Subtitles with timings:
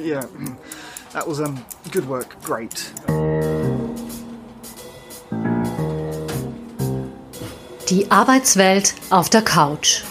[0.00, 0.24] yeah,
[1.12, 2.36] that was um, good work.
[2.42, 2.92] Great.
[7.88, 10.04] Die Arbeitswelt auf der Couch.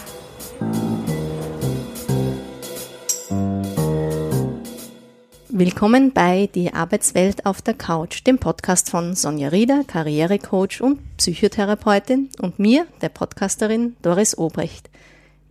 [5.48, 12.30] Willkommen bei Die Arbeitswelt auf der Couch, dem Podcast von Sonja Rieder, Karrierecoach und Psychotherapeutin
[12.40, 14.88] und mir, der Podcasterin Doris Obrecht.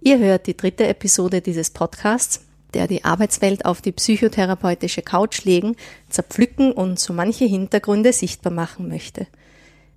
[0.02, 2.42] Ihr hört die dritte Episode dieses Podcasts,
[2.74, 5.76] der die Arbeitswelt auf die psychotherapeutische Couch legen,
[6.10, 9.28] zerpflücken und so manche Hintergründe sichtbar machen möchte.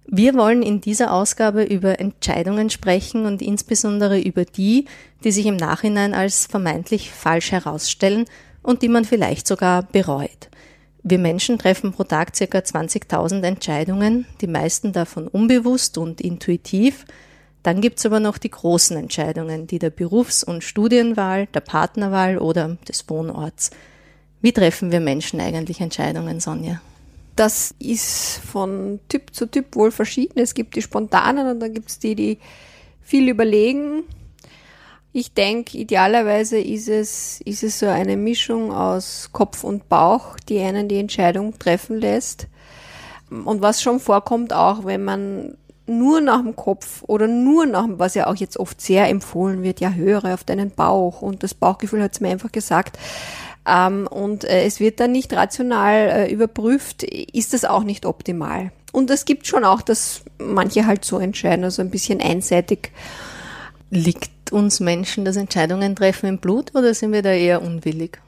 [0.06, 4.86] Wir wollen in dieser Ausgabe über Entscheidungen sprechen und insbesondere über die,
[5.22, 8.24] die sich im Nachhinein als vermeintlich falsch herausstellen
[8.62, 10.48] und die man vielleicht sogar bereut.
[11.04, 12.44] Wir Menschen treffen pro Tag ca.
[12.44, 17.04] 20.000 Entscheidungen, die meisten davon unbewusst und intuitiv,
[17.62, 22.76] dann gibt's aber noch die großen Entscheidungen, die der Berufs- und Studienwahl, der Partnerwahl oder
[22.88, 23.70] des Wohnorts.
[24.40, 26.80] Wie treffen wir Menschen eigentlich Entscheidungen, Sonja?
[27.36, 30.38] Das ist von Typ zu Typ wohl verschieden.
[30.40, 32.38] Es gibt die spontanen und dann gibt's die, die
[33.00, 34.02] viel überlegen.
[35.12, 40.58] Ich denke, idealerweise ist es, ist es so eine Mischung aus Kopf und Bauch, die
[40.60, 42.48] einen die Entscheidung treffen lässt.
[43.30, 45.56] Und was schon vorkommt, auch wenn man
[45.98, 49.62] nur nach dem Kopf oder nur nach dem, was ja auch jetzt oft sehr empfohlen
[49.62, 51.22] wird, ja, höre auf deinen Bauch.
[51.22, 52.98] Und das Bauchgefühl hat es mir einfach gesagt.
[53.66, 58.72] Ähm, und äh, es wird dann nicht rational äh, überprüft, ist das auch nicht optimal.
[58.92, 62.92] Und es gibt schon auch, dass manche halt so entscheiden, also ein bisschen einseitig.
[63.90, 68.18] Liegt uns Menschen das Entscheidungen treffen im Blut oder sind wir da eher unwillig?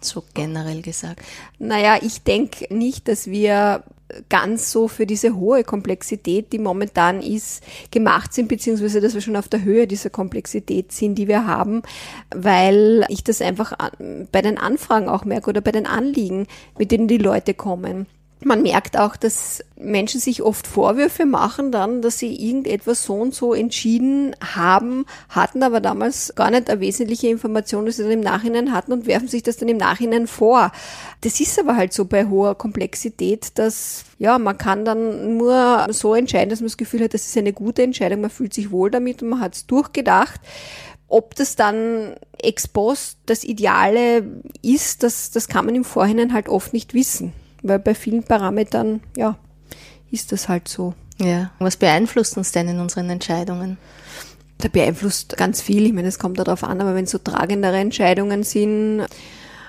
[0.00, 1.22] So generell gesagt.
[1.58, 3.84] Naja, ich denke nicht, dass wir
[4.28, 9.36] ganz so für diese hohe Komplexität, die momentan ist, gemacht sind, beziehungsweise dass wir schon
[9.36, 11.82] auf der Höhe dieser Komplexität sind, die wir haben,
[12.34, 13.72] weil ich das einfach
[14.30, 16.46] bei den Anfragen auch merke oder bei den Anliegen,
[16.78, 18.06] mit denen die Leute kommen.
[18.44, 23.34] Man merkt auch, dass Menschen sich oft Vorwürfe machen dann, dass sie irgendetwas so und
[23.34, 28.20] so entschieden haben, hatten aber damals gar nicht eine wesentliche Information, die sie dann im
[28.20, 30.72] Nachhinein hatten und werfen sich das dann im Nachhinein vor.
[31.20, 36.14] Das ist aber halt so bei hoher Komplexität, dass ja, man kann dann nur so
[36.14, 38.90] entscheiden, dass man das Gefühl hat, das ist eine gute Entscheidung, man fühlt sich wohl
[38.90, 40.40] damit und man hat es durchgedacht.
[41.06, 44.24] Ob das dann ex post das Ideale
[44.62, 49.00] ist, das, das kann man im Vorhinein halt oft nicht wissen weil bei vielen Parametern,
[49.16, 49.36] ja,
[50.10, 50.94] ist das halt so.
[51.18, 53.78] Ja, was beeinflusst uns denn in unseren Entscheidungen?
[54.58, 55.86] Da beeinflusst ganz viel.
[55.86, 59.06] Ich meine, es kommt darauf an, aber wenn es so tragendere Entscheidungen sind,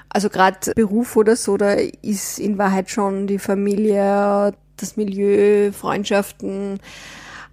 [0.09, 1.72] also gerade Beruf oder so, da
[2.02, 6.80] ist in Wahrheit schon die Familie, das Milieu, Freundschaften,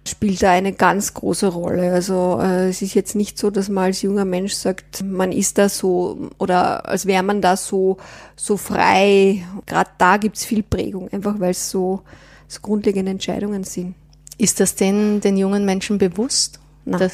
[0.07, 1.93] spielt da eine ganz große Rolle.
[1.93, 5.57] Also äh, es ist jetzt nicht so, dass man als junger Mensch sagt, man ist
[5.57, 7.97] da so oder als wäre man da so
[8.35, 9.45] so frei.
[9.65, 12.01] Gerade da gibt's viel Prägung, einfach weil es so,
[12.47, 13.95] so grundlegende Entscheidungen sind.
[14.37, 16.59] Ist das den, den jungen Menschen bewusst?
[16.85, 17.11] Nein.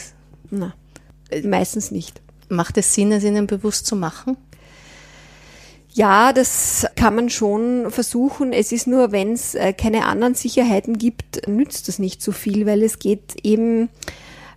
[0.50, 0.74] Nein.
[1.44, 2.22] Meistens nicht.
[2.48, 4.38] Macht es Sinn, es ihnen bewusst zu machen?
[5.98, 8.54] Ja, das kann man schon versuchen.
[8.54, 12.68] Es ist nur, wenn es äh, keine anderen Sicherheiten gibt, nützt das nicht so viel,
[12.68, 13.90] weil es geht eben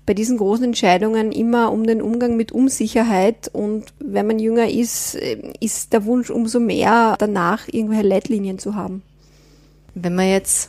[0.04, 5.14] bei diesen großen Entscheidungen immer um den Umgang mit Unsicherheit und wenn man jünger ist,
[5.14, 9.02] äh, ist der Wunsch umso mehr danach, irgendwelche Leitlinien zu haben.
[9.94, 10.68] Wenn man jetzt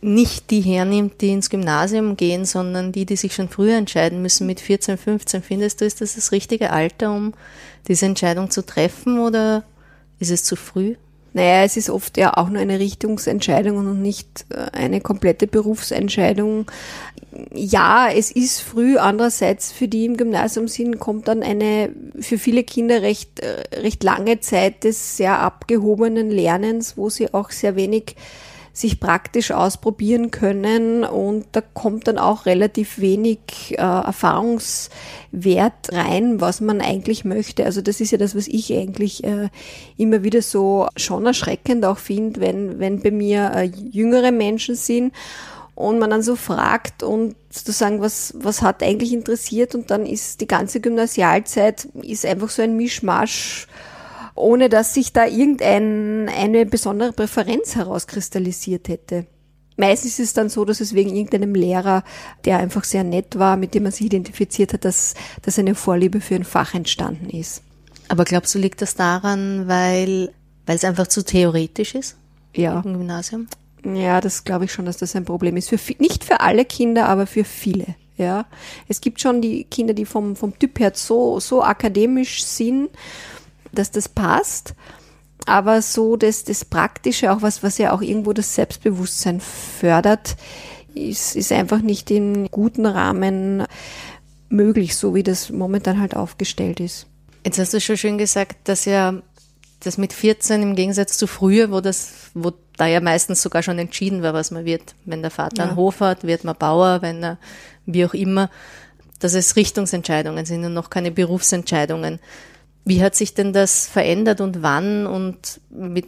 [0.00, 4.46] nicht die hernimmt, die ins Gymnasium gehen, sondern die, die sich schon früher entscheiden müssen,
[4.46, 7.34] mit 14, 15, findest du, ist das das richtige Alter, um
[7.88, 9.64] diese Entscheidung zu treffen oder
[10.18, 10.96] ist es zu früh?
[11.34, 16.70] Naja, es ist oft ja auch nur eine Richtungsentscheidung und nicht äh, eine komplette Berufsentscheidung.
[17.52, 18.98] Ja, es ist früh.
[18.98, 24.04] Andererseits für die im Gymnasium sind, kommt dann eine für viele Kinder recht, äh, recht
[24.04, 28.14] lange Zeit des sehr abgehobenen Lernens, wo sie auch sehr wenig
[28.74, 33.38] sich praktisch ausprobieren können und da kommt dann auch relativ wenig
[33.70, 37.64] äh, Erfahrungswert rein, was man eigentlich möchte.
[37.64, 39.48] Also das ist ja das, was ich eigentlich äh,
[39.96, 45.14] immer wieder so schon erschreckend auch finde, wenn, wenn bei mir äh, jüngere Menschen sind
[45.76, 50.40] und man dann so fragt und sozusagen, was, was hat eigentlich interessiert und dann ist
[50.40, 53.68] die ganze Gymnasialzeit ist einfach so ein Mischmasch
[54.34, 59.26] ohne dass sich da irgendeine eine besondere Präferenz herauskristallisiert hätte.
[59.76, 62.04] Meistens ist es dann so, dass es wegen irgendeinem Lehrer,
[62.44, 66.20] der einfach sehr nett war, mit dem man sich identifiziert hat, dass, dass eine Vorliebe
[66.20, 67.62] für ein Fach entstanden ist.
[68.08, 70.32] Aber glaubst du, liegt das daran, weil,
[70.66, 72.16] weil es einfach zu theoretisch ist?
[72.54, 72.80] Ja.
[72.84, 73.48] Im Gymnasium?
[73.84, 75.68] Ja, das glaube ich schon, dass das ein Problem ist.
[75.68, 77.96] Für, nicht für alle Kinder, aber für viele.
[78.16, 78.46] Ja.
[78.86, 82.90] Es gibt schon die Kinder, die vom, vom Typ her so, so akademisch sind
[83.74, 84.74] dass das passt.
[85.46, 90.36] aber so das, das Praktische, auch was, was ja auch irgendwo das Selbstbewusstsein fördert,
[90.94, 93.64] ist, ist einfach nicht im guten Rahmen
[94.48, 97.06] möglich, so wie das momentan halt aufgestellt ist.
[97.44, 99.20] Jetzt hast du schon schön gesagt, dass ja
[99.80, 103.78] das mit 14 im Gegensatz zu früher, wo das, wo da ja meistens sogar schon
[103.78, 104.94] entschieden war, was man wird.
[105.04, 105.68] Wenn der Vater ja.
[105.68, 107.38] einen Hof hat, wird man Bauer, wenn er,
[107.84, 108.50] wie auch immer,
[109.18, 112.18] dass es Richtungsentscheidungen sind und noch keine Berufsentscheidungen.
[112.84, 116.06] Wie hat sich denn das verändert und wann und mit,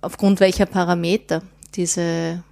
[0.00, 1.42] aufgrund welcher Parameter
[1.74, 2.42] diese,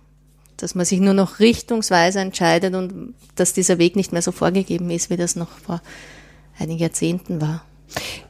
[0.57, 4.91] dass man sich nur noch richtungsweise entscheidet und dass dieser Weg nicht mehr so vorgegeben
[4.91, 5.81] ist, wie das noch vor
[6.59, 7.65] einigen Jahrzehnten war?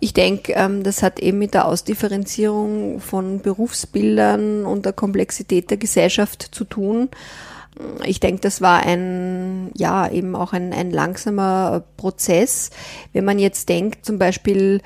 [0.01, 5.79] Ich denke, ähm, das hat eben mit der Ausdifferenzierung von Berufsbildern und der Komplexität der
[5.79, 7.09] Gesellschaft zu tun.
[8.05, 12.71] Ich denke, das war ein, ja, eben auch ein, ein langsamer Prozess.
[13.13, 14.81] Wenn man jetzt denkt, zum Beispiel,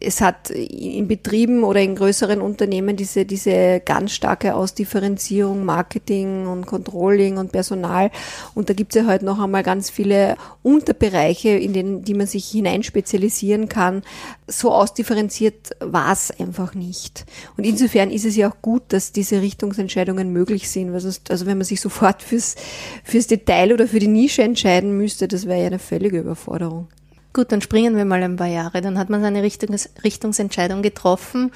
[0.00, 6.66] es hat in Betrieben oder in größeren Unternehmen diese, diese ganz starke Ausdifferenzierung, Marketing und
[6.66, 8.10] Controlling und Personal.
[8.54, 12.26] Und da gibt es ja heute noch einmal ganz viele Unterbereiche, in denen, die man
[12.26, 14.02] sich hineinspezialisieren kann.
[14.46, 17.24] So ausdifferenziert war es einfach nicht.
[17.56, 20.92] Und insofern ist es ja auch gut, dass diese Richtungsentscheidungen möglich sind.
[20.92, 22.56] Weil sonst, also wenn man sich sofort fürs,
[23.04, 26.88] fürs Detail oder für die Nische entscheiden müsste, das wäre ja eine völlige Überforderung.
[27.36, 28.80] Gut, dann springen wir mal ein paar Jahre.
[28.80, 31.52] Dann hat man seine Richtungs Richtungsentscheidung getroffen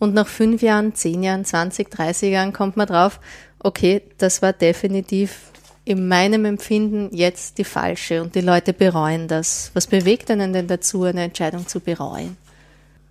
[0.00, 3.20] und nach fünf Jahren, zehn Jahren, 20, 30 Jahren kommt man drauf,
[3.60, 5.52] okay, das war definitiv
[5.84, 9.70] in meinem Empfinden jetzt die falsche und die Leute bereuen das.
[9.72, 12.36] Was bewegt einen denn dazu, eine Entscheidung zu bereuen?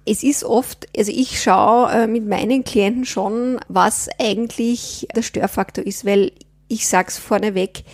[0.05, 5.85] Es ist oft, also ich schaue äh, mit meinen Klienten schon, was eigentlich der Störfaktor
[5.85, 6.33] ist, weil
[6.67, 7.85] ich sage es vorneweg,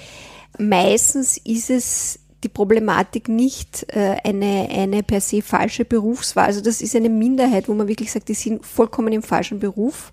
[0.58, 6.46] meistens ist es die Problematik nicht äh, eine, eine per se falsche Berufswahl.
[6.46, 10.12] Also das ist eine Minderheit, wo man wirklich sagt, die sind vollkommen im falschen Beruf.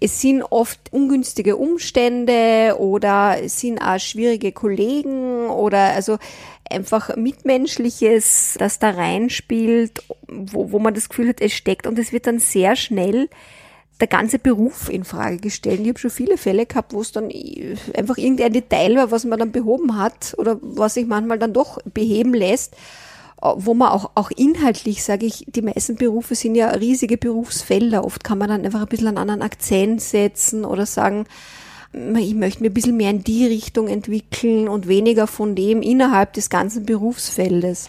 [0.00, 6.18] Es sind oft ungünstige Umstände oder es sind auch schwierige Kollegen oder also
[6.68, 12.12] einfach Mitmenschliches, das da reinspielt, wo, wo man das Gefühl hat, es steckt und es
[12.12, 13.28] wird dann sehr schnell
[14.02, 15.78] der ganze Beruf in Frage gestellt.
[15.80, 17.30] Ich habe schon viele Fälle gehabt, wo es dann
[17.96, 21.78] einfach irgendein Detail war, was man dann behoben hat oder was sich manchmal dann doch
[21.84, 22.74] beheben lässt,
[23.40, 28.04] wo man auch, auch inhaltlich, sage ich, die meisten Berufe sind ja riesige Berufsfelder.
[28.04, 31.26] Oft kann man dann einfach ein bisschen einen anderen Akzent setzen oder sagen,
[31.92, 36.32] ich möchte mir ein bisschen mehr in die Richtung entwickeln und weniger von dem innerhalb
[36.32, 37.88] des ganzen Berufsfeldes.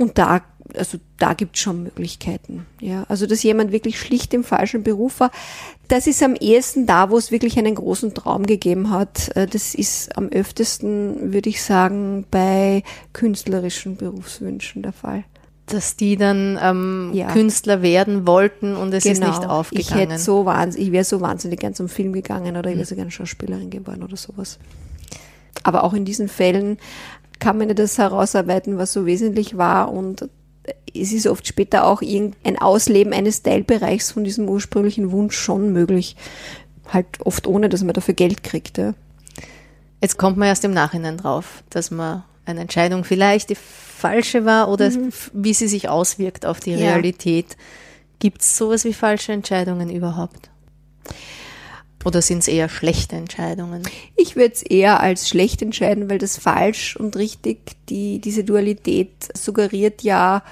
[0.00, 0.40] Und da
[0.76, 2.66] also da gibt es schon Möglichkeiten.
[2.80, 5.32] Ja, also dass jemand wirklich schlicht im falschen Beruf war,
[5.88, 9.34] das ist am ehesten da, wo es wirklich einen großen Traum gegeben hat.
[9.36, 15.24] Äh, das ist am öftesten, würde ich sagen, bei künstlerischen Berufswünschen der Fall.
[15.66, 17.32] Dass die dann ähm, ja.
[17.32, 19.26] Künstler werden wollten und es genau.
[19.26, 19.88] ist nicht aufgegangen.
[19.88, 22.86] Ich hätte so wahnsinnig, ich wäre so wahnsinnig gern zum Film gegangen oder ich wäre
[22.86, 24.58] so gern Schauspielerin geworden oder sowas.
[25.62, 26.78] Aber auch in diesen Fällen
[27.40, 30.28] kann man ja das herausarbeiten, was so wesentlich war und
[30.94, 36.16] es ist oft später auch ein Ausleben eines Teilbereichs von diesem ursprünglichen Wunsch schon möglich.
[36.88, 38.78] Halt oft ohne, dass man dafür Geld kriegt.
[38.78, 38.94] Ja.
[40.00, 44.68] Jetzt kommt man erst im Nachhinein drauf, dass man eine Entscheidung vielleicht die falsche war
[44.68, 45.12] oder mhm.
[45.32, 47.50] wie sie sich auswirkt auf die Realität.
[47.50, 47.56] Ja.
[48.18, 50.50] Gibt es sowas wie falsche Entscheidungen überhaupt?
[52.04, 53.82] Oder sind es eher schlechte Entscheidungen?
[54.16, 59.10] Ich würde es eher als schlecht entscheiden, weil das falsch und richtig, die, diese Dualität
[59.36, 60.42] suggeriert ja,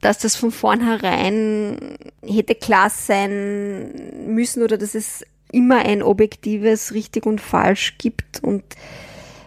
[0.00, 7.26] dass das von vornherein hätte klar sein müssen oder dass es immer ein objektives richtig
[7.26, 8.62] und falsch gibt und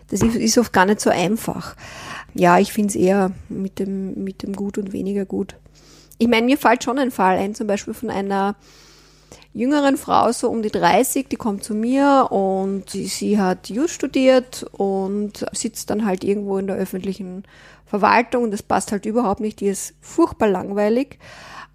[0.09, 1.75] das ist oft gar nicht so einfach.
[2.33, 5.55] Ja, ich finde es eher mit dem, mit dem Gut und weniger gut.
[6.17, 8.55] Ich meine, mir fällt schon ein Fall ein, zum Beispiel von einer
[9.53, 13.91] jüngeren Frau, so um die 30, die kommt zu mir und sie, sie hat Jus
[13.91, 17.44] studiert und sitzt dann halt irgendwo in der öffentlichen
[17.89, 21.17] Verwaltung und das passt halt überhaupt nicht, die ist furchtbar langweilig.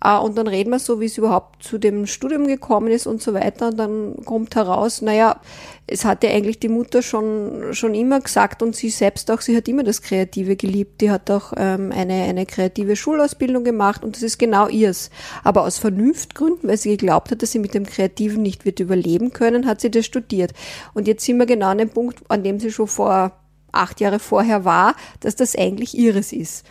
[0.05, 3.23] Äh, und dann reden wir so, wie es überhaupt zu dem Studium gekommen ist und
[3.23, 3.69] so weiter.
[3.69, 5.41] Und dann kommt heraus, naja,
[5.87, 9.57] es hat ja eigentlich die Mutter schon, schon immer gesagt und sie selbst auch, sie
[9.57, 11.01] hat immer das Kreative geliebt.
[11.01, 15.11] Die hat auch ähm, eine, eine kreative Schulausbildung gemacht und das ist genau ihrs.
[15.43, 19.33] Aber aus Vernunftgründen, weil sie geglaubt hat, dass sie mit dem Kreativen nicht wird überleben
[19.33, 20.53] können, hat sie das studiert.
[20.93, 23.33] Und jetzt sind wir genau an dem Punkt, an dem sie schon vor
[23.77, 26.65] acht Jahre vorher war, dass das eigentlich ihres ist.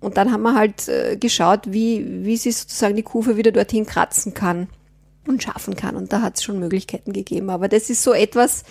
[0.00, 3.86] Und dann haben wir halt äh, geschaut, wie, wie sie sozusagen die Kufe wieder dorthin
[3.86, 4.68] kratzen kann
[5.26, 5.96] und schaffen kann.
[5.96, 7.50] Und da hat es schon Möglichkeiten gegeben.
[7.50, 8.64] Aber das ist so etwas,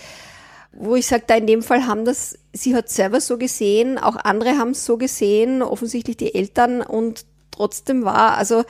[0.71, 4.15] wo ich sage, da in dem Fall haben das, sie hat selber so gesehen, auch
[4.15, 8.63] andere haben es so gesehen, offensichtlich die Eltern und trotzdem war, also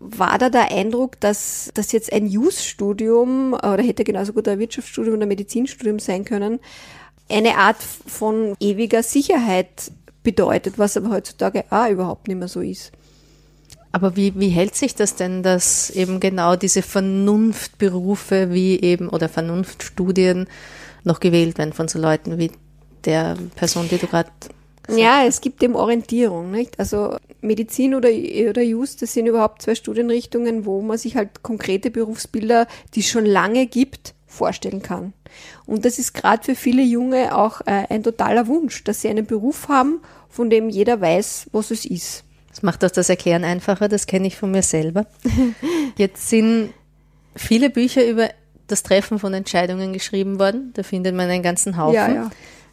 [0.00, 5.16] war da der Eindruck, dass das jetzt ein Jus-Studium oder hätte genauso gut ein Wirtschaftsstudium
[5.16, 6.60] oder Medizinstudium sein können,
[7.30, 9.92] eine Art von ewiger Sicherheit
[10.22, 12.92] bedeutet, was aber heutzutage auch überhaupt nicht mehr so ist.
[13.92, 19.28] Aber wie, wie hält sich das denn, dass eben genau diese Vernunftberufe wie eben oder
[19.28, 20.46] Vernunftstudien
[21.04, 22.50] noch gewählt werden von so Leuten wie
[23.04, 24.30] der Person, die du gerade
[24.90, 26.78] ja, es gibt eben Orientierung, nicht?
[26.80, 31.90] Also Medizin oder, oder Just, das sind überhaupt zwei Studienrichtungen, wo man sich halt konkrete
[31.90, 35.12] Berufsbilder, die es schon lange gibt, vorstellen kann.
[35.66, 39.26] Und das ist gerade für viele Junge auch äh, ein totaler Wunsch, dass sie einen
[39.26, 42.24] Beruf haben, von dem jeder weiß, was es ist.
[42.50, 45.06] Das macht auch das Erklären einfacher, das kenne ich von mir selber.
[45.96, 46.72] Jetzt sind
[47.36, 48.30] viele Bücher über
[48.66, 50.72] das Treffen von Entscheidungen geschrieben worden.
[50.74, 51.94] Da findet man einen ganzen Haufen.
[51.94, 52.30] Ja, ja.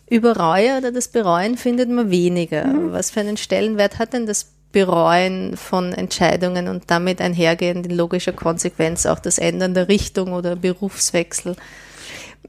[0.10, 2.66] Über Reue oder das Bereuen findet man weniger.
[2.66, 2.92] Mhm.
[2.92, 8.34] Was für einen Stellenwert hat denn das Bereuen von Entscheidungen und damit einhergehend in logischer
[8.34, 11.56] Konsequenz auch das Ändern der Richtung oder Berufswechsel?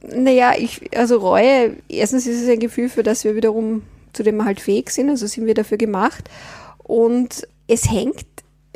[0.03, 4.45] Naja, ich, also Reue, erstens ist es ein Gefühl, für das wir wiederum zu dem
[4.45, 6.29] halt fähig sind, also sind wir dafür gemacht.
[6.79, 8.27] Und es hängt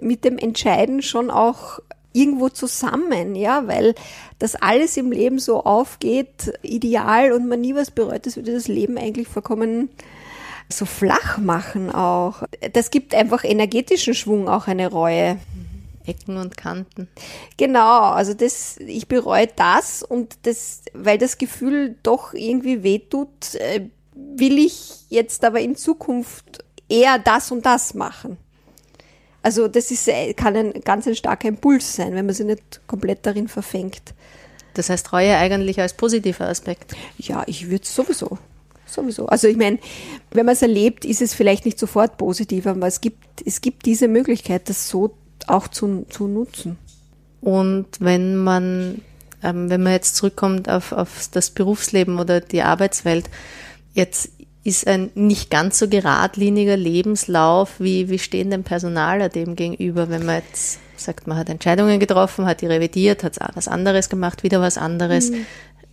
[0.01, 1.81] mit dem Entscheiden schon auch
[2.13, 3.97] irgendwo zusammen, ja, weil
[4.39, 8.69] das alles im Leben so aufgeht, ideal und man nie was bereut, das würde das
[8.69, 9.91] Leben eigentlich vollkommen
[10.73, 12.43] so flach machen auch.
[12.73, 15.39] Das gibt einfach energetischen Schwung, auch eine Reue.
[16.07, 17.09] Ecken und Kanten.
[17.57, 23.89] Genau, also das, ich bereue das und das, weil das Gefühl doch irgendwie wehtut, äh,
[24.15, 28.39] will ich jetzt aber in Zukunft eher das und das machen.
[29.43, 32.81] Also das ist, äh, kann ein ganz ein starker Impuls sein, wenn man sich nicht
[32.87, 34.15] komplett darin verfängt.
[34.75, 36.95] Das heißt Reue eigentlich als positiver Aspekt?
[37.19, 38.39] Ja, ich würde sowieso.
[38.93, 39.27] Sowieso.
[39.27, 39.79] Also ich meine,
[40.33, 43.87] wenn man es erlebt, ist es vielleicht nicht sofort positiv, aber es gibt, es gibt
[43.87, 45.15] diese Möglichkeit, das so
[45.47, 46.79] auch zu, zu nutzen.
[47.41, 49.03] Und wenn man,
[49.43, 53.31] ähm, wenn man jetzt zurückkommt auf, auf das Berufsleben oder die Arbeitswelt,
[53.95, 54.31] jetzt
[54.63, 60.27] ist ein nicht ganz so geradliniger Lebenslauf, wie, wie stehen dem Personaler dem gegenüber, wenn
[60.27, 64.61] man jetzt sagt, man hat Entscheidungen getroffen, hat die revidiert, hat was anderes gemacht, wieder
[64.61, 65.31] was anderes.
[65.31, 65.47] Mhm.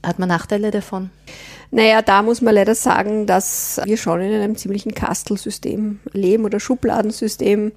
[0.08, 1.10] Hat man Nachteile davon?
[1.70, 6.62] Naja, da muss man leider sagen, dass wir schon in einem ziemlichen Kastelsystem leben oder
[6.62, 7.74] Schubladensystem.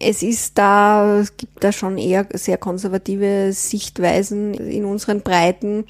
[0.00, 5.84] Es ist da, es gibt da schon eher sehr konservative Sichtweisen in unseren Breiten.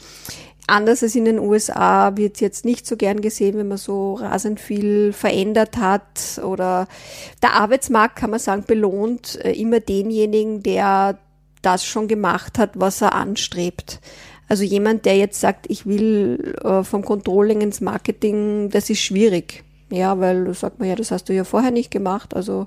[0.66, 4.58] Anders als in den USA wird jetzt nicht so gern gesehen, wenn man so rasend
[4.58, 6.88] viel verändert hat oder
[7.40, 11.18] der Arbeitsmarkt, kann man sagen, belohnt äh, immer denjenigen, der
[11.62, 14.00] das schon gemacht hat, was er anstrebt.
[14.48, 19.64] Also jemand, der jetzt sagt, ich will äh, vom Controlling ins Marketing, das ist schwierig.
[19.90, 22.34] Ja, weil sagt man ja, das hast du ja vorher nicht gemacht.
[22.34, 22.66] Also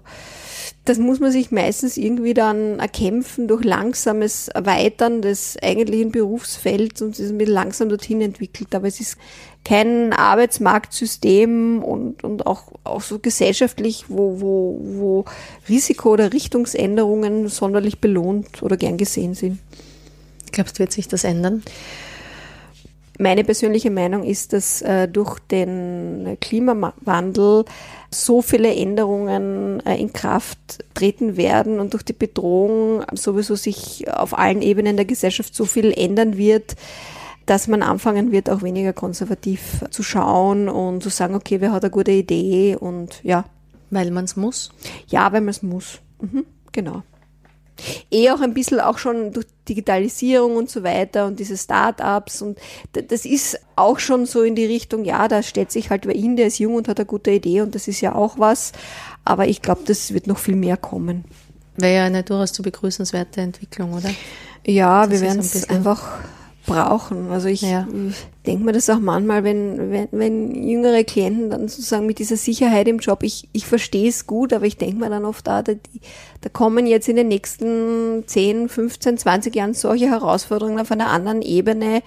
[0.86, 7.12] das muss man sich meistens irgendwie dann erkämpfen durch langsames Erweitern des eigentlichen Berufsfelds und
[7.12, 8.74] es ist bisschen langsam dorthin entwickelt.
[8.74, 9.18] Aber es ist
[9.64, 15.26] kein Arbeitsmarktsystem und, und auch, auch so gesellschaftlich, wo, wo, wo
[15.70, 19.60] Risiko- oder Richtungsänderungen sonderlich belohnt oder gern gesehen sind.
[20.52, 21.64] Glaubst du, wird sich das ändern?
[23.20, 27.66] Meine persönliche Meinung ist, dass äh, durch den Klimawandel
[28.10, 34.38] so viele Änderungen äh, in Kraft treten werden und durch die Bedrohung sowieso sich auf
[34.38, 36.76] allen Ebenen der Gesellschaft so viel ändern wird,
[37.46, 41.84] dass man anfangen wird, auch weniger konservativ zu schauen und zu sagen, okay, wer hat
[41.84, 43.46] eine gute Idee und ja.
[43.92, 44.72] Weil man es muss?
[45.08, 46.00] Ja, weil man es muss.
[46.22, 47.04] Mhm, genau
[48.12, 52.58] eh auch ein bisschen auch schon durch Digitalisierung und so weiter und diese Start-ups und
[52.94, 56.36] das ist auch schon so in die Richtung, ja, da stellt sich halt wer in,
[56.36, 58.72] der ist jung und hat eine gute Idee und das ist ja auch was,
[59.24, 61.26] aber ich glaube, das wird noch viel mehr kommen.
[61.78, 64.10] Wäre ja eine durchaus zu begrüßenswerte Entwicklung, oder?
[64.66, 66.20] Ja, das wir werden es einfach
[66.74, 67.32] brauchen.
[67.32, 67.88] Also ich ja.
[68.46, 72.88] denke mir das auch manchmal, wenn, wenn, wenn jüngere Klienten dann sozusagen mit dieser Sicherheit
[72.88, 75.74] im Job, ich, ich verstehe es gut, aber ich denke mir dann oft, da, da,
[76.42, 81.42] da kommen jetzt in den nächsten 10, 15, 20 Jahren solche Herausforderungen auf einer anderen
[81.42, 82.02] Ebene,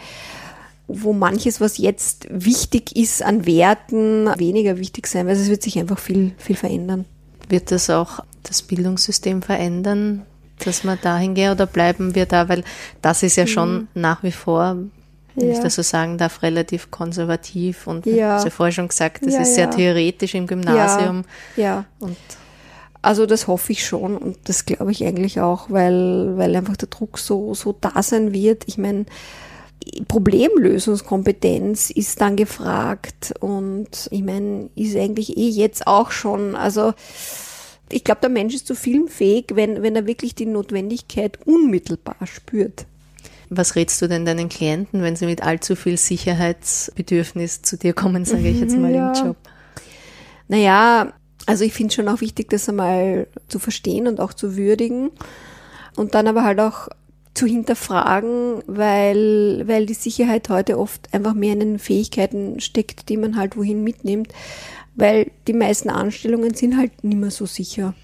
[0.87, 5.79] wo manches, was jetzt wichtig ist an Werten, weniger wichtig sein, weil es wird sich
[5.79, 7.07] einfach viel, viel verändern.
[7.49, 10.23] Wird das auch das Bildungssystem verändern?
[10.59, 12.49] Dass wir dahin gehen oder bleiben wir da?
[12.49, 12.65] Weil
[13.03, 13.89] das ist ja schon mhm.
[13.95, 14.77] nach wie vor,
[15.35, 15.55] wenn ja.
[15.55, 18.39] ich das so sagen darf, relativ konservativ und ja.
[18.39, 21.25] ich ja vorher schon gesagt, das ja, ist sehr theoretisch im Gymnasium.
[21.57, 21.85] Ja.
[21.99, 22.17] Und
[23.03, 26.89] also das hoffe ich schon und das glaube ich eigentlich auch, weil, weil einfach der
[26.89, 28.65] Druck so, so da sein wird.
[28.67, 29.05] Ich meine,
[30.09, 36.95] Problemlösungskompetenz ist dann gefragt und ich meine, ist eigentlich eh jetzt auch schon, also
[37.91, 42.27] Ich glaube, der Mensch ist zu vielen fähig, wenn, wenn er wirklich die Notwendigkeit unmittelbar
[42.27, 42.87] spürt.
[43.51, 48.25] Was rätst du denn deinen Klienten, wenn sie mit allzu viel Sicherheitsbedürfnis zu dir kommen,
[48.25, 49.13] sage ich jetzt mal ja.
[49.13, 49.37] im Job?
[50.49, 51.13] Naja,
[51.47, 55.11] also ich finde es schon auch wichtig, das einmal zu verstehen und auch zu würdigen
[55.97, 56.89] und dann aber halt auch
[57.35, 63.17] zu hinterfragen, weil, weil die Sicherheit heute oft einfach mehr in den Fähigkeiten steckt, die
[63.17, 64.33] man halt wohin mitnimmt,
[64.95, 67.95] weil die meisten Anstellungen sind halt nicht mehr so sicher.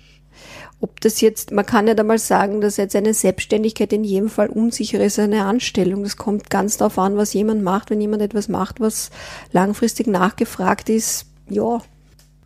[0.80, 4.30] Ob das jetzt, man kann ja da mal sagen, dass jetzt eine Selbstständigkeit in jedem
[4.30, 6.02] Fall unsicher ist, eine Anstellung.
[6.02, 7.90] Das kommt ganz darauf an, was jemand macht.
[7.90, 9.10] Wenn jemand etwas macht, was
[9.52, 11.82] langfristig nachgefragt ist, ja,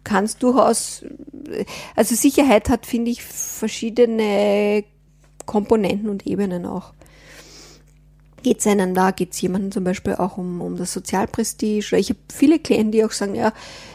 [0.02, 1.04] kann es durchaus,
[1.94, 4.84] also Sicherheit hat, finde ich, verschiedene
[5.46, 6.93] Komponenten und Ebenen auch.
[8.44, 11.96] Geht es einem da, geht es jemandem zum Beispiel auch um, um das Sozialprestige?
[11.96, 13.54] Ich habe viele Klienten, die auch sagen, ja,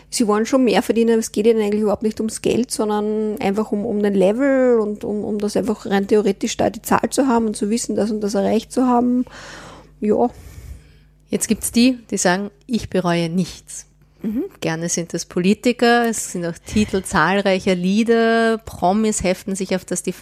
[0.10, 3.40] sie wollen schon mehr verdienen, aber es geht ihnen eigentlich überhaupt nicht ums Geld, sondern
[3.40, 7.12] einfach um, um den Level und um, um das einfach rein theoretisch da die Zahl
[7.12, 9.26] zu haben und zu wissen, das und das erreicht zu haben.
[10.02, 10.32] Ja.
[11.30, 13.86] Jetzt gibt es die, die sagen, ich bereue nichts.
[14.22, 14.46] Mhm.
[14.60, 20.04] Gerne sind das Politiker, es sind auch Titel zahlreicher Lieder, Promis heften sich auf, das
[20.04, 20.14] die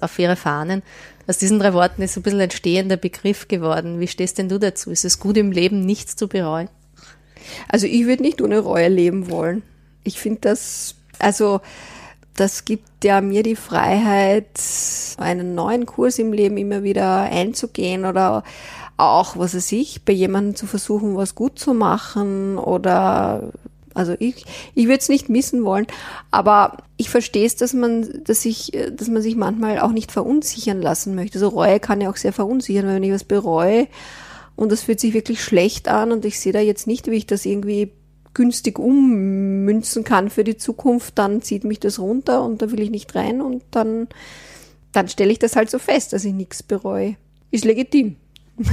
[0.00, 0.82] auf ihre Fahnen.
[1.26, 3.98] Aus diesen drei Worten ist ein bisschen ein stehender Begriff geworden.
[3.98, 4.90] Wie stehst denn du dazu?
[4.90, 6.68] Ist es gut im Leben, nichts zu bereuen?
[7.68, 9.62] Also ich würde nicht ohne Reue leben wollen.
[10.04, 11.60] Ich finde das, also
[12.40, 14.58] das gibt ja mir die Freiheit,
[15.18, 18.44] einen neuen Kurs im Leben immer wieder einzugehen oder
[18.96, 23.52] auch, was weiß ich, bei jemandem zu versuchen, was gut zu machen oder
[23.92, 25.86] also ich, ich würde es nicht missen wollen,
[26.30, 30.80] aber ich verstehe es, dass man, dass ich, dass man sich manchmal auch nicht verunsichern
[30.80, 31.36] lassen möchte.
[31.36, 33.86] Also Reue kann ja auch sehr verunsichern, wenn ich was bereue
[34.56, 37.26] und das fühlt sich wirklich schlecht an und ich sehe da jetzt nicht, wie ich
[37.26, 37.92] das irgendwie
[38.34, 42.90] günstig ummünzen kann für die Zukunft, dann zieht mich das runter und da will ich
[42.90, 44.08] nicht rein und dann,
[44.92, 47.16] dann stelle ich das halt so fest, dass ich nichts bereue.
[47.50, 48.16] Ist legitim.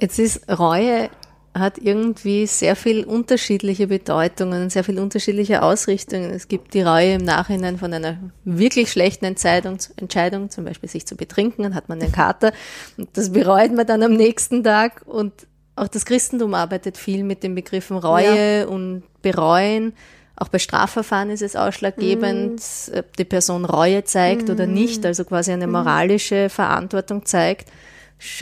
[0.00, 1.10] Jetzt ist Reue
[1.52, 6.30] hat irgendwie sehr viel unterschiedliche Bedeutungen, sehr viel unterschiedliche Ausrichtungen.
[6.30, 11.06] Es gibt die Reue im Nachhinein von einer wirklich schlechten Entscheidung, Entscheidung, zum Beispiel sich
[11.06, 12.52] zu betrinken, dann hat man den Kater
[12.96, 15.02] und das bereut man dann am nächsten Tag.
[15.06, 15.32] Und
[15.76, 18.66] auch das Christentum arbeitet viel mit den Begriffen Reue ja.
[18.66, 19.92] und Bereuen.
[20.36, 22.98] Auch bei Strafverfahren ist es ausschlaggebend, mm.
[22.98, 24.52] ob die Person Reue zeigt mm.
[24.52, 27.68] oder nicht, also quasi eine moralische Verantwortung zeigt.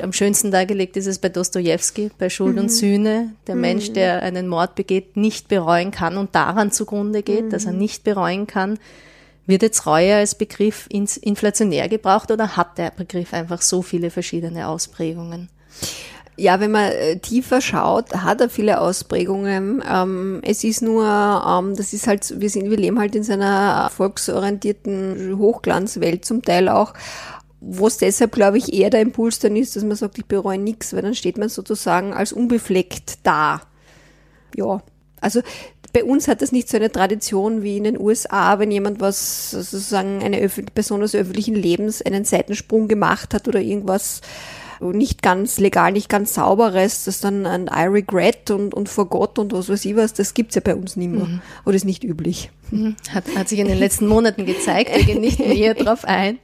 [0.02, 2.58] Am schönsten dargelegt ist es bei Dostoevsky, bei Schuld mm.
[2.58, 3.32] und Sühne.
[3.46, 3.56] Der.
[3.56, 8.04] Mensch, der einen Mord begeht, nicht bereuen kann und daran zugrunde geht, dass er nicht
[8.04, 8.78] bereuen kann.
[9.46, 14.68] Wird jetzt Reue als Begriff inflationär gebraucht oder hat der Begriff einfach so viele verschiedene
[14.68, 15.48] Ausprägungen?
[16.38, 19.83] Ja, wenn man äh, tiefer schaut, hat er viele Ausprägungen.
[19.90, 23.83] Ähm, es ist nur, ähm, das ist halt, wir sind, wir leben halt in seiner
[23.85, 26.94] erfolgsorientierten Hochglanzwelt zum Teil auch,
[27.61, 30.59] wo es deshalb, glaube ich, eher der Impuls dann ist, dass man sagt, ich bereue
[30.59, 33.62] nichts, weil dann steht man sozusagen als unbefleckt da.
[34.55, 34.81] Ja,
[35.20, 35.42] also
[35.92, 39.51] bei uns hat das nicht so eine Tradition wie in den USA, wenn jemand was
[39.51, 44.20] sozusagen eine Person des öffentlichen Lebens einen Seitensprung gemacht hat oder irgendwas
[44.80, 49.38] nicht ganz legal, nicht ganz sauberes, das dann ein I regret und, und vor Gott
[49.38, 51.24] und was weiß ich was, das gibt's ja bei uns nicht mehr.
[51.24, 51.40] Mhm.
[51.64, 52.50] Oder ist nicht üblich.
[52.70, 52.96] Mhm.
[53.10, 56.38] Hat, hat sich in den letzten Monaten gezeigt, wir gehen nicht näher drauf ein.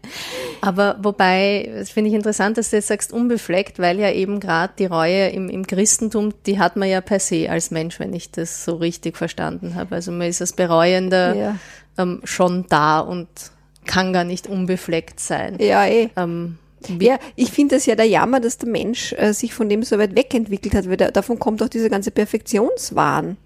[0.61, 4.73] Aber wobei, das finde ich interessant, dass du jetzt sagst, unbefleckt, weil ja eben gerade
[4.79, 8.31] die Reue im, im Christentum, die hat man ja per se als Mensch, wenn ich
[8.31, 9.95] das so richtig verstanden habe.
[9.95, 11.57] Also man ist als Bereuender ja.
[11.99, 13.29] ähm, schon da und
[13.87, 15.59] kann gar nicht unbefleckt sein.
[15.61, 16.09] Ja, eh.
[16.17, 16.59] Ähm,
[17.01, 19.99] ja, ich finde das ja der Jammer, dass der Mensch äh, sich von dem so
[19.99, 23.37] weit wegentwickelt hat, weil da, davon kommt auch dieser ganze Perfektionswahn.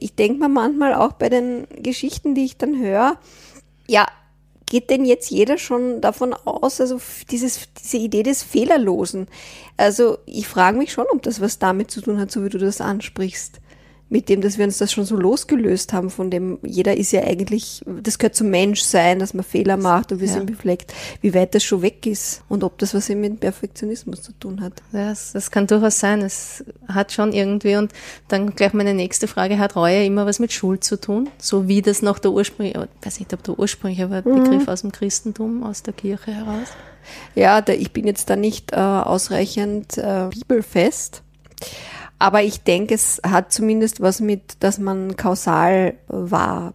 [0.00, 3.18] Ich denke mir manchmal auch bei den Geschichten, die ich dann höre,
[3.86, 4.06] ja,
[4.68, 9.28] geht denn jetzt jeder schon davon aus, also dieses, diese Idee des Fehlerlosen?
[9.76, 12.58] Also ich frage mich schon, ob das was damit zu tun hat, so wie du
[12.58, 13.60] das ansprichst
[14.08, 17.22] mit dem, dass wir uns das schon so losgelöst haben, von dem jeder ist ja
[17.22, 20.34] eigentlich, das gehört zum Menschsein, dass man Fehler macht und wir ja.
[20.34, 24.22] sind befleckt, wie weit das schon weg ist und ob das was eben mit Perfektionismus
[24.22, 24.74] zu tun hat.
[24.92, 26.22] Ja, das, das kann durchaus sein.
[26.22, 27.92] Es hat schon irgendwie und
[28.28, 31.28] dann gleich meine nächste Frage, hat Reue immer was mit Schuld zu tun?
[31.38, 34.44] So wie das noch der Ursprung, ich weiß nicht, ob der Ursprung, aber mhm.
[34.44, 36.68] Begriff aus dem Christentum, aus der Kirche heraus?
[37.34, 41.22] Ja, da, ich bin jetzt da nicht äh, ausreichend äh, bibelfest.
[42.18, 46.72] Aber ich denke, es hat zumindest was mit, dass man kausal war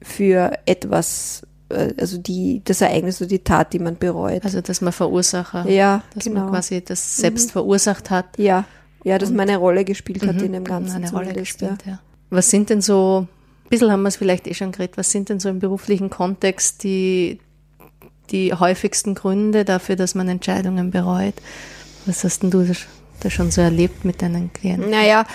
[0.00, 4.44] für etwas, äh, also die, das Ereignis oder die Tat, die man bereut.
[4.44, 6.40] Also, dass man Verursacher, ja, dass genau.
[6.40, 7.52] man quasi das selbst mhm.
[7.52, 8.38] verursacht hat.
[8.38, 8.64] Ja,
[9.04, 10.44] ja, dass man eine Rolle gespielt hat mhm.
[10.44, 10.96] in dem Ganzen.
[10.96, 11.92] Eine Rolle gespielt, ja.
[11.92, 11.98] ja.
[12.30, 13.28] Was sind denn so
[13.64, 14.96] Ein bisschen haben wir es vielleicht eh schon geredet.
[14.96, 17.38] Was sind denn so im beruflichen Kontext die,
[18.30, 21.34] die häufigsten Gründe dafür, dass man Entscheidungen bereut?
[22.06, 22.64] Was hast denn du
[23.20, 24.90] da schon so erlebt mit deinen Klienten?
[24.90, 25.26] Naja,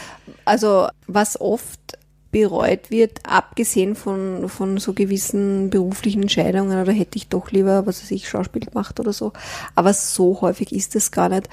[0.46, 1.80] also was oft
[2.32, 8.04] bereut wird, abgesehen von, von so gewissen beruflichen Entscheidungen oder hätte ich doch lieber, was
[8.04, 9.34] weiß ich, Schauspiel gemacht oder so.
[9.76, 11.50] Aber so häufig ist es gar nicht.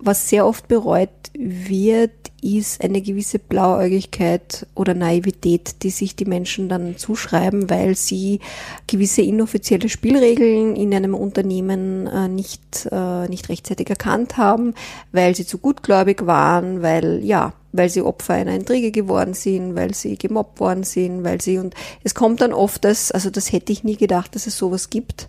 [0.00, 6.68] Was sehr oft bereut wird, ist eine gewisse Blauäugigkeit oder Naivität, die sich die Menschen
[6.68, 8.38] dann zuschreiben, weil sie
[8.86, 14.74] gewisse inoffizielle Spielregeln in einem Unternehmen äh, nicht, äh, nicht rechtzeitig erkannt haben,
[15.10, 19.94] weil sie zu gutgläubig waren, weil, ja, weil sie Opfer einer Intrige geworden sind, weil
[19.94, 23.72] sie gemobbt worden sind, weil sie, und es kommt dann oft das, also das hätte
[23.72, 25.28] ich nie gedacht, dass es sowas gibt.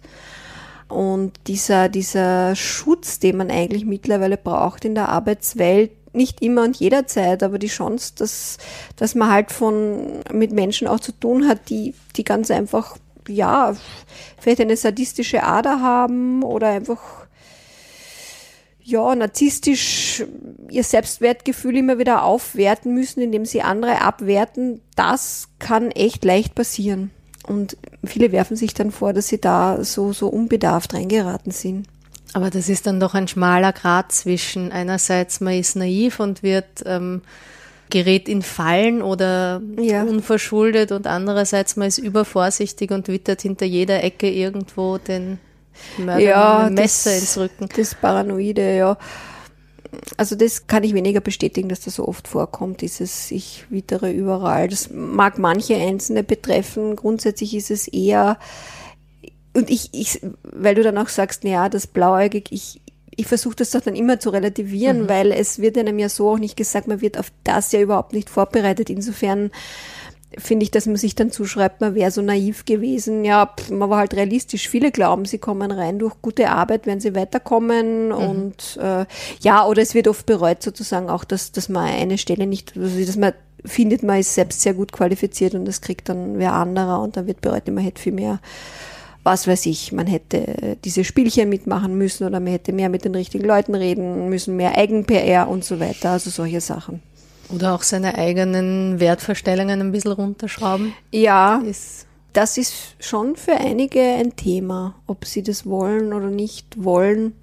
[0.90, 6.78] Und dieser, dieser Schutz, den man eigentlich mittlerweile braucht in der Arbeitswelt, nicht immer und
[6.78, 8.58] jederzeit, aber die Chance, dass,
[8.96, 12.98] dass man halt von, mit Menschen auch zu tun hat, die, die ganz einfach,
[13.28, 13.76] ja,
[14.40, 17.28] vielleicht eine sadistische Ader haben oder einfach,
[18.82, 20.26] ja, narzisstisch
[20.70, 27.12] ihr Selbstwertgefühl immer wieder aufwerten müssen, indem sie andere abwerten, das kann echt leicht passieren.
[27.50, 31.88] Und viele werfen sich dann vor, dass sie da so, so unbedarft reingeraten sind.
[32.34, 36.84] Aber das ist dann doch ein schmaler Grad zwischen einerseits man ist naiv und wird
[36.86, 37.24] ähm,
[37.90, 40.04] gerät in Fallen oder ja.
[40.04, 45.40] unverschuldet und andererseits man ist übervorsichtig und wittert hinter jeder Ecke irgendwo den
[45.98, 47.68] Mörder ja, ein Messer das, ins Rücken.
[47.76, 48.98] Das Paranoide, ja
[50.18, 54.68] also das kann ich weniger bestätigen, dass das so oft vorkommt, dieses ich wittere überall.
[54.68, 56.96] Das mag manche Einzelne betreffen.
[56.96, 58.38] Grundsätzlich ist es eher,
[59.54, 62.82] und ich, ich weil du dann auch sagst, naja, das blauäugig, ich,
[63.16, 65.10] ich versuche das doch dann immer zu relativieren, mhm.
[65.10, 68.14] weil es wird einem ja so auch nicht gesagt, man wird auf das ja überhaupt
[68.14, 68.90] nicht vorbereitet.
[68.90, 69.52] Insofern
[70.38, 73.26] finde ich, dass man sich dann zuschreibt, man wäre so naiv gewesen.
[73.26, 74.70] Ja, pff, man war halt realistisch.
[74.70, 78.08] Viele glauben, sie kommen rein durch gute Arbeit, werden sie weiterkommen.
[78.08, 78.14] Mhm.
[78.14, 79.06] Und äh,
[79.42, 83.04] ja, oder es wird oft bereut sozusagen auch, dass, dass man eine Stelle nicht, also
[83.04, 83.34] dass man
[83.66, 87.28] findet, man ist selbst sehr gut qualifiziert und das kriegt dann wer anderer und dann
[87.28, 88.40] wird bereut, man hätte viel mehr
[89.24, 93.14] was weiß ich, man hätte diese Spielchen mitmachen müssen oder man hätte mehr mit den
[93.14, 97.02] richtigen Leuten reden müssen, mehr Eigen-PR und so weiter, also solche Sachen.
[97.50, 100.94] Oder auch seine eigenen Wertvorstellungen ein bisschen runterschrauben.
[101.12, 106.84] Ja, ist das ist schon für einige ein Thema, ob sie das wollen oder nicht
[106.84, 107.34] wollen.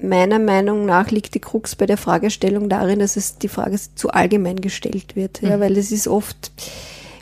[0.00, 4.10] Meiner Meinung nach liegt die Krux bei der Fragestellung darin, dass es die Frage zu
[4.10, 5.40] allgemein gestellt wird.
[5.40, 5.60] Ja, mhm.
[5.60, 6.52] weil es ist oft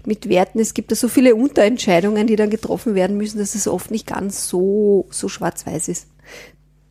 [0.04, 3.68] mit Werten, es gibt da so viele Unterentscheidungen, die dann getroffen werden müssen, dass es
[3.68, 6.08] oft nicht ganz so, so schwarz-weiß ist.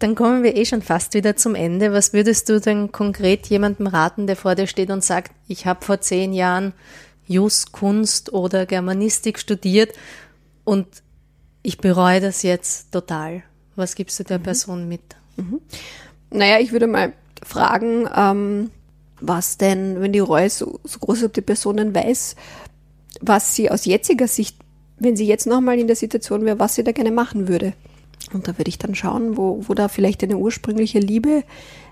[0.02, 1.94] Dann kommen wir eh schon fast wieder zum Ende.
[1.94, 5.86] Was würdest du denn konkret jemandem raten, der vor dir steht und sagt, ich habe
[5.86, 6.74] vor zehn Jahren
[7.28, 9.94] Jus, Kunst oder Germanistik studiert
[10.64, 10.88] und
[11.62, 13.44] ich bereue das jetzt total.
[13.76, 14.44] Was gibst du der mhm.
[14.44, 15.04] Person mit?
[15.38, 15.62] Mhm.
[16.32, 18.72] Naja, ich würde mal fragen, ähm,
[19.20, 22.36] was denn, wenn die Reue so, so groß ist, ob die Person dann weiß,
[23.22, 24.58] was sie aus jetziger Sicht,
[24.98, 27.74] wenn sie jetzt nochmal in der Situation wäre, was sie da gerne machen würde.
[28.34, 31.44] Und da würde ich dann schauen, wo, wo da vielleicht eine ursprüngliche Liebe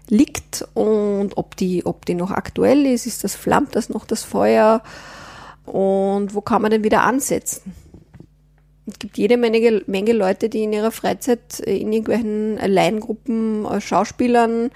[0.08, 4.23] liegt und ob die, ob die noch aktuell ist, ist das, flammt das noch das
[4.23, 4.82] Feuer
[5.65, 7.73] und wo kann man denn wieder ansetzen?
[8.88, 14.71] Es gibt jede Menge, Menge Leute, die in ihrer Freizeit in irgendwelchen Alleingruppen äh, Schauspielern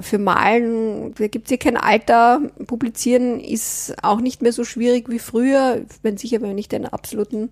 [0.00, 2.40] für Malen, da gibt es ja kein Alter.
[2.66, 5.82] Publizieren ist auch nicht mehr so schwierig wie früher.
[6.02, 7.50] Wenn sicher, wenn man nicht einen absoluten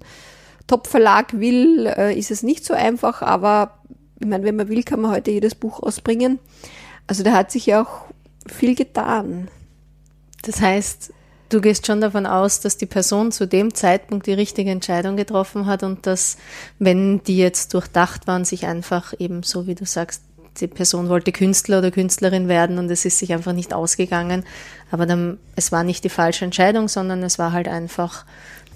[0.70, 3.80] Top-Verlag will, äh, ist es nicht so einfach, aber
[4.20, 6.38] ich meine, wenn man will, kann man heute jedes Buch ausbringen.
[7.08, 8.04] Also da hat sich ja auch
[8.46, 9.48] viel getan.
[10.42, 11.12] Das heißt,
[11.48, 15.66] du gehst schon davon aus, dass die Person zu dem Zeitpunkt die richtige Entscheidung getroffen
[15.66, 16.36] hat und dass,
[16.78, 20.22] wenn die jetzt durchdacht waren, sich einfach eben so, wie du sagst,
[20.60, 24.44] die Person wollte Künstler oder Künstlerin werden und es ist sich einfach nicht ausgegangen.
[24.92, 28.24] Aber dann, es war nicht die falsche Entscheidung, sondern es war halt einfach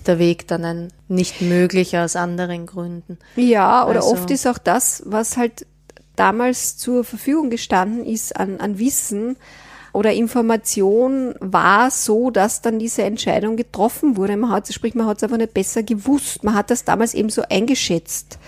[0.04, 3.18] der Weg dann ein nicht möglicher aus anderen Gründen.
[3.36, 5.66] Ja, oder also, oft ist auch das, was halt
[6.16, 9.36] damals zur Verfügung gestanden ist an, an Wissen
[9.92, 14.36] oder Information, war so, dass dann diese Entscheidung getroffen wurde.
[14.36, 16.42] Man hat, sprich, man hat es einfach nicht besser gewusst.
[16.42, 18.38] Man hat das damals eben so eingeschätzt.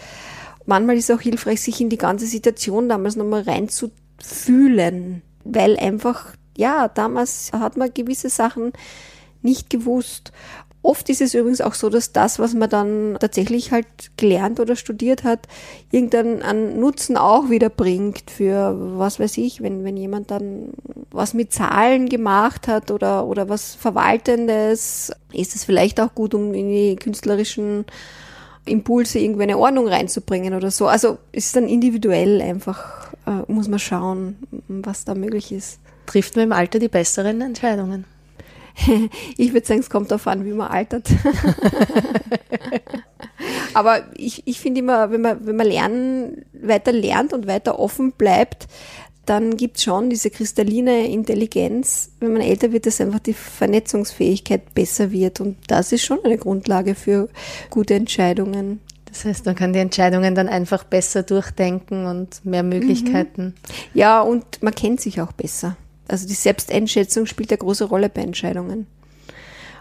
[0.67, 6.33] Manchmal ist es auch hilfreich, sich in die ganze Situation damals nochmal reinzufühlen, weil einfach,
[6.57, 8.73] ja, damals hat man gewisse Sachen
[9.43, 10.33] nicht gewusst.
[10.87, 14.77] Oft ist es übrigens auch so, dass das, was man dann tatsächlich halt gelernt oder
[14.77, 15.49] studiert hat,
[15.91, 20.75] irgendeinen Nutzen auch wieder bringt für, was weiß ich, wenn, wenn jemand dann
[21.11, 26.55] was mit Zahlen gemacht hat oder, oder was Verwaltendes, ist es vielleicht auch gut, um
[26.55, 27.85] in die künstlerischen
[28.65, 30.87] Impulse irgendwie eine Ordnung reinzubringen oder so.
[30.87, 34.37] Also ist dann individuell einfach, äh, muss man schauen,
[34.69, 35.81] was da möglich ist.
[36.07, 38.05] Trifft man im Alter die besseren Entscheidungen?
[39.37, 41.09] ich würde sagen, es kommt darauf an, wie man altert.
[43.75, 48.13] Aber ich, ich finde immer, wenn man, wenn man lernen, weiter lernt und weiter offen
[48.13, 48.69] bleibt,
[49.27, 54.73] dann gibt es schon diese kristalline Intelligenz, wenn man älter wird, dass einfach die Vernetzungsfähigkeit
[54.73, 55.41] besser wird.
[55.41, 57.29] Und das ist schon eine Grundlage für
[57.71, 58.81] gute Entscheidungen.
[59.07, 63.43] Das heißt, man kann die Entscheidungen dann einfach besser durchdenken und mehr Möglichkeiten.
[63.47, 63.55] Mhm.
[63.95, 65.77] Ja, und man kennt sich auch besser.
[66.09, 68.87] Also die Selbsteinschätzung spielt eine große Rolle bei Entscheidungen.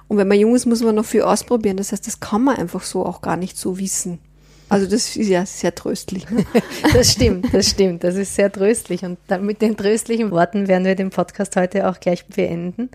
[0.07, 1.77] Und wenn man jung ist, muss man noch viel ausprobieren.
[1.77, 4.19] Das heißt, das kann man einfach so auch gar nicht so wissen.
[4.67, 6.25] Also das ist ja sehr tröstlich.
[6.93, 8.03] Das stimmt, das stimmt.
[8.03, 9.03] Das ist sehr tröstlich.
[9.03, 12.89] Und mit den tröstlichen Worten werden wir den Podcast heute auch gleich beenden.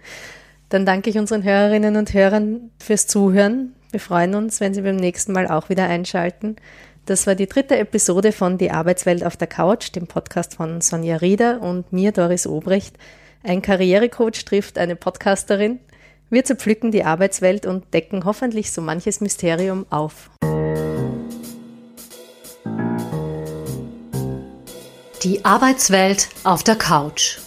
[0.69, 3.75] Dann danke ich unseren Hörerinnen und Hörern fürs Zuhören.
[3.91, 6.57] Wir freuen uns, wenn Sie beim nächsten Mal auch wieder einschalten.
[7.07, 11.17] Das war die dritte Episode von Die Arbeitswelt auf der Couch, dem Podcast von Sonja
[11.17, 12.97] Rieder und mir, Doris Obrecht.
[13.43, 15.81] Ein Karrierecoach trifft eine Podcasterin.
[16.29, 20.31] Wir zerpflücken die Arbeitswelt und decken hoffentlich so manches Mysterium auf.
[25.23, 27.39] Die Arbeitswelt auf der Couch.